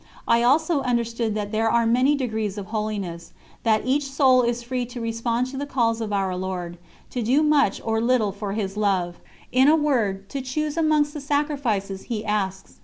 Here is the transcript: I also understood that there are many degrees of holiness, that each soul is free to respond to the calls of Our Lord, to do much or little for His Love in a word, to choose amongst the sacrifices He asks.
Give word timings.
I 0.27 0.41
also 0.41 0.81
understood 0.81 1.35
that 1.35 1.51
there 1.51 1.69
are 1.69 1.85
many 1.85 2.15
degrees 2.15 2.57
of 2.57 2.65
holiness, 2.73 3.33
that 3.61 3.85
each 3.85 4.09
soul 4.09 4.41
is 4.41 4.63
free 4.63 4.83
to 4.87 4.99
respond 4.99 5.45
to 5.51 5.57
the 5.57 5.67
calls 5.67 6.01
of 6.01 6.11
Our 6.11 6.35
Lord, 6.35 6.79
to 7.11 7.21
do 7.21 7.43
much 7.43 7.79
or 7.85 8.01
little 8.01 8.31
for 8.31 8.53
His 8.53 8.75
Love 8.75 9.19
in 9.51 9.67
a 9.67 9.75
word, 9.75 10.27
to 10.29 10.41
choose 10.41 10.75
amongst 10.75 11.13
the 11.13 11.21
sacrifices 11.21 12.05
He 12.05 12.25
asks. 12.25 12.79